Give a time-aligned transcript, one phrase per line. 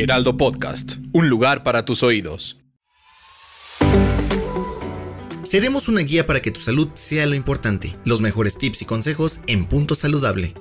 [0.00, 2.56] Heraldo Podcast, un lugar para tus oídos.
[5.42, 7.96] Seremos una guía para que tu salud sea lo importante.
[8.04, 10.54] Los mejores tips y consejos en Punto Saludable.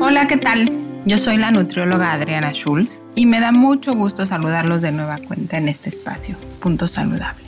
[0.00, 0.72] Hola, ¿qué tal?
[1.04, 5.58] Yo soy la nutrióloga Adriana Schulz y me da mucho gusto saludarlos de nueva cuenta
[5.58, 7.44] en este espacio, Punto Saludable.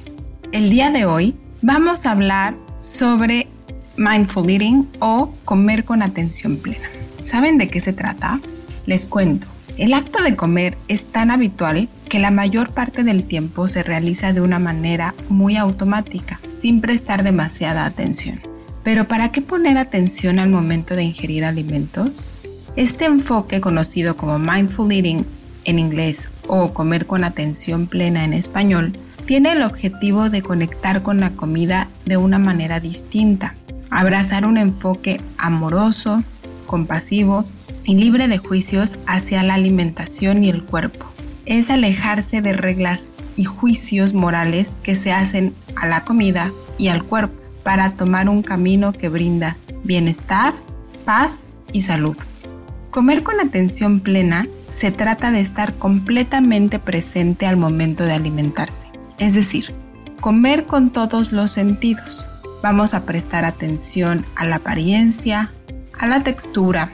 [0.52, 3.48] El día de hoy vamos a hablar sobre
[3.96, 6.88] mindful eating o comer con atención plena.
[7.22, 8.40] ¿Saben de qué se trata?
[8.86, 9.46] Les cuento.
[9.76, 14.32] El acto de comer es tan habitual que la mayor parte del tiempo se realiza
[14.32, 18.40] de una manera muy automática, sin prestar demasiada atención.
[18.82, 22.32] Pero ¿para qué poner atención al momento de ingerir alimentos?
[22.76, 25.26] Este enfoque conocido como mindful eating
[25.64, 31.18] en inglés o comer con atención plena en español tiene el objetivo de conectar con
[31.18, 33.56] la comida de una manera distinta,
[33.90, 36.22] abrazar un enfoque amoroso,
[36.66, 37.44] compasivo
[37.84, 41.06] y libre de juicios hacia la alimentación y el cuerpo.
[41.44, 47.04] Es alejarse de reglas y juicios morales que se hacen a la comida y al
[47.04, 50.54] cuerpo para tomar un camino que brinda bienestar,
[51.04, 51.38] paz
[51.72, 52.16] y salud.
[52.90, 58.86] Comer con atención plena se trata de estar completamente presente al momento de alimentarse,
[59.18, 59.74] es decir,
[60.20, 62.28] comer con todos los sentidos.
[62.68, 65.52] Vamos a prestar atención a la apariencia,
[65.96, 66.90] a la textura,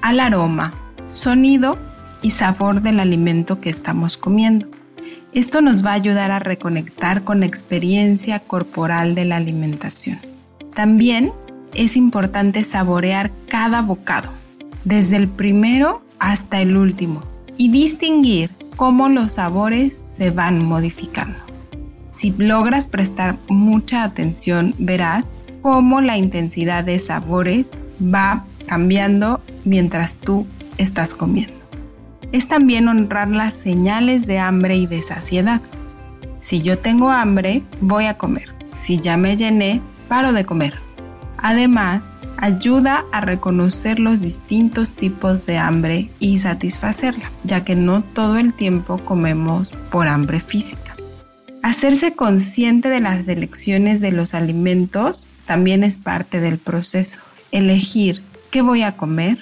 [0.00, 0.70] al aroma,
[1.10, 1.76] sonido
[2.22, 4.66] y sabor del alimento que estamos comiendo.
[5.34, 10.20] Esto nos va a ayudar a reconectar con la experiencia corporal de la alimentación.
[10.74, 11.34] También
[11.74, 14.30] es importante saborear cada bocado,
[14.86, 17.20] desde el primero hasta el último,
[17.58, 21.49] y distinguir cómo los sabores se van modificando.
[22.20, 25.24] Si logras prestar mucha atención, verás
[25.62, 31.56] cómo la intensidad de sabores va cambiando mientras tú estás comiendo.
[32.30, 35.62] Es también honrar las señales de hambre y de saciedad.
[36.40, 38.50] Si yo tengo hambre, voy a comer.
[38.78, 40.74] Si ya me llené, paro de comer.
[41.38, 48.36] Además, ayuda a reconocer los distintos tipos de hambre y satisfacerla, ya que no todo
[48.36, 50.89] el tiempo comemos por hambre física.
[51.62, 57.20] Hacerse consciente de las elecciones de los alimentos también es parte del proceso.
[57.52, 59.38] Elegir qué voy a comer,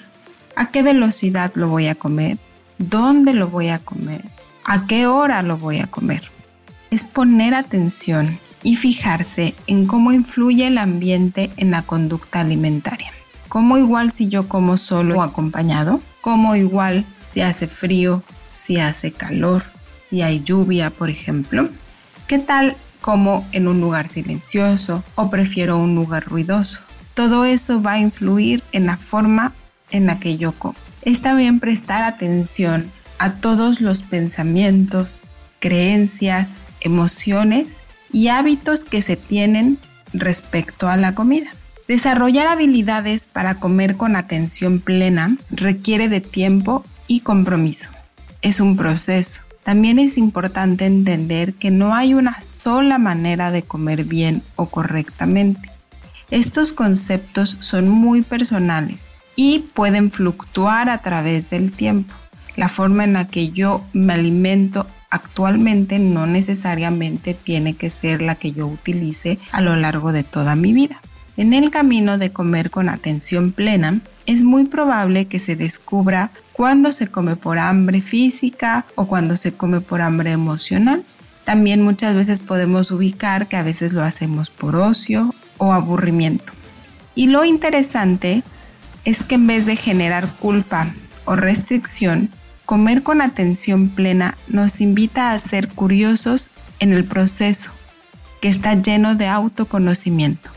[0.55, 2.37] a qué velocidad lo voy a comer,
[2.77, 4.25] dónde lo voy a comer,
[4.65, 6.23] a qué hora lo voy a comer.
[6.91, 13.13] Es poner atención y fijarse en cómo influye el ambiente en la conducta alimentaria.
[13.47, 19.13] Como igual si yo como solo o acompañado, como igual si hace frío, si hace
[19.13, 19.63] calor,
[20.09, 21.69] si hay lluvia, por ejemplo.
[22.29, 26.79] ¿Qué tal como en un lugar silencioso o prefiero un lugar ruidoso?
[27.15, 29.53] Todo eso va a influir en la forma
[29.89, 30.75] en la que yo como.
[31.01, 35.21] Es también prestar atención a todos los pensamientos,
[35.57, 37.77] creencias, emociones
[38.13, 39.79] y hábitos que se tienen
[40.13, 41.49] respecto a la comida.
[41.87, 47.89] Desarrollar habilidades para comer con atención plena requiere de tiempo y compromiso.
[48.43, 49.41] Es un proceso.
[49.63, 55.69] También es importante entender que no hay una sola manera de comer bien o correctamente.
[56.31, 62.13] Estos conceptos son muy personales y pueden fluctuar a través del tiempo.
[62.55, 68.35] La forma en la que yo me alimento actualmente no necesariamente tiene que ser la
[68.35, 71.01] que yo utilice a lo largo de toda mi vida.
[71.39, 76.91] En el camino de comer con atención plena, es muy probable que se descubra cuándo
[76.91, 81.05] se come por hambre física o cuando se come por hambre emocional.
[81.45, 86.51] También muchas veces podemos ubicar que a veces lo hacemos por ocio o aburrimiento.
[87.15, 88.43] Y lo interesante
[89.05, 90.93] es que en vez de generar culpa
[91.23, 92.31] o restricción,
[92.65, 96.49] comer con atención plena nos invita a ser curiosos
[96.81, 97.71] en el proceso,
[98.41, 100.49] que está lleno de autoconocimiento.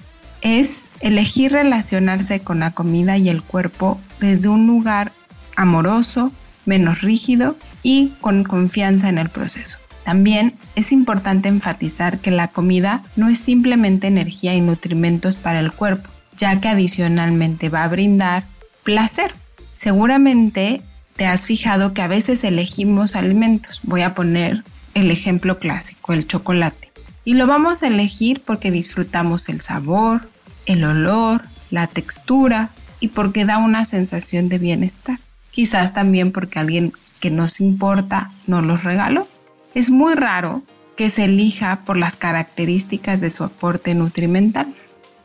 [0.43, 5.13] Es elegir relacionarse con la comida y el cuerpo desde un lugar
[5.57, 6.33] amoroso,
[6.67, 9.79] menos rígido y con confianza en el proceso.
[10.05, 15.73] También es importante enfatizar que la comida no es simplemente energía y nutrimentos para el
[15.73, 18.45] cuerpo, ya que adicionalmente va a brindar
[18.83, 19.33] placer.
[19.77, 20.83] Seguramente
[21.17, 23.81] te has fijado que a veces elegimos alimentos.
[23.85, 26.91] Voy a poner el ejemplo clásico, el chocolate.
[27.25, 30.29] Y lo vamos a elegir porque disfrutamos el sabor,
[30.67, 32.71] el olor, la textura
[33.01, 35.19] y porque da una sensación de bienestar.
[35.51, 39.27] Quizás también porque alguien que nos importa nos los regaló.
[39.75, 40.63] Es muy raro
[40.97, 44.75] que se elija por las características de su aporte nutrimental.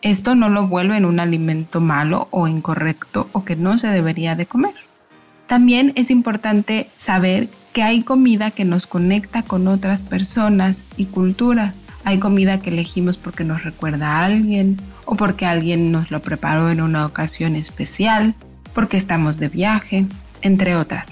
[0.01, 4.35] Esto no lo vuelve en un alimento malo o incorrecto o que no se debería
[4.35, 4.73] de comer.
[5.47, 11.83] También es importante saber que hay comida que nos conecta con otras personas y culturas.
[12.03, 16.69] Hay comida que elegimos porque nos recuerda a alguien o porque alguien nos lo preparó
[16.69, 18.35] en una ocasión especial,
[18.73, 20.05] porque estamos de viaje,
[20.41, 21.09] entre otras.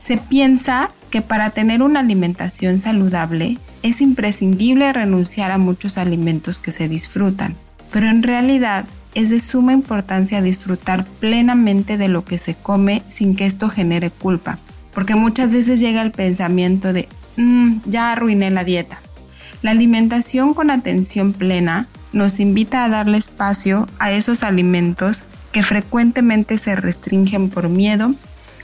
[0.00, 6.70] Se piensa que para tener una alimentación saludable es imprescindible renunciar a muchos alimentos que
[6.70, 7.54] se disfrutan,
[7.92, 13.36] pero en realidad es de suma importancia disfrutar plenamente de lo que se come sin
[13.36, 14.58] que esto genere culpa,
[14.94, 19.00] porque muchas veces llega el pensamiento de, mm, ya arruiné la dieta.
[19.62, 25.22] La alimentación con atención plena nos invita a darle espacio a esos alimentos
[25.52, 28.14] que frecuentemente se restringen por miedo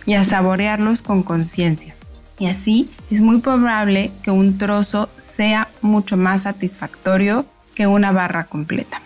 [0.05, 1.95] y a saborearlos con conciencia.
[2.39, 8.45] Y así es muy probable que un trozo sea mucho más satisfactorio que una barra
[8.45, 9.01] completa.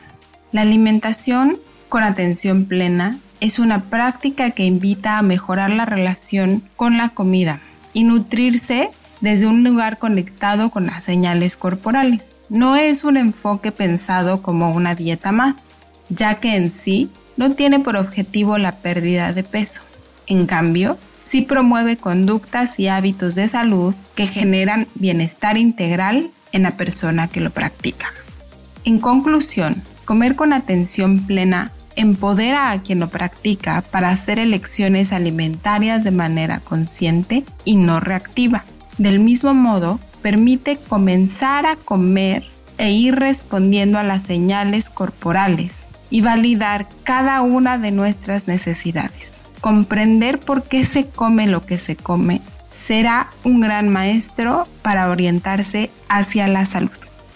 [0.53, 1.59] La alimentación
[1.89, 7.61] con atención plena es una práctica que invita a mejorar la relación con la comida
[7.93, 8.91] y nutrirse
[9.21, 12.33] desde un lugar conectado con las señales corporales.
[12.49, 15.67] No es un enfoque pensado como una dieta más,
[16.09, 19.83] ya que en sí no tiene por objetivo la pérdida de peso.
[20.27, 26.73] En cambio, sí promueve conductas y hábitos de salud que generan bienestar integral en la
[26.73, 28.13] persona que lo practica.
[28.85, 36.03] En conclusión, comer con atención plena empodera a quien lo practica para hacer elecciones alimentarias
[36.03, 38.65] de manera consciente y no reactiva.
[39.01, 42.45] Del mismo modo, permite comenzar a comer
[42.77, 49.39] e ir respondiendo a las señales corporales y validar cada una de nuestras necesidades.
[49.63, 55.91] Comprender por qué se come lo que se come será un gran maestro para orientarse
[56.11, 56.91] hacia la salud.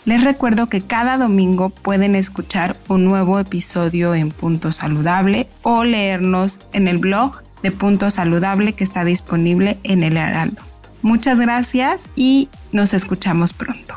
[0.05, 6.61] Les recuerdo que cada domingo pueden escuchar un nuevo episodio en Punto Saludable o leernos
[6.75, 10.74] en el blog de Punto Saludable que está disponible en el Heraldo.
[11.05, 13.95] Muchas gracias y nos escuchamos pronto.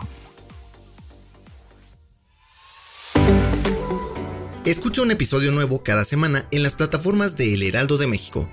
[4.66, 8.50] Escucha un episodio nuevo cada semana en las plataformas de El Heraldo de México.